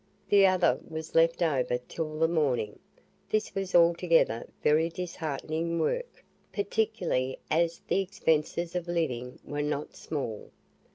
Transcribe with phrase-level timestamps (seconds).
[0.29, 2.79] The other was left over till the next morning.
[3.29, 10.49] This was altogether very disheartening work, particularly as the expenses of living were not small.